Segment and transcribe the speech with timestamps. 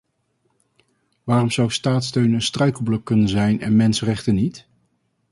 [1.23, 4.67] Waarom zou staatssteun een struikelblok kunnen zijn en mensenrechten niet?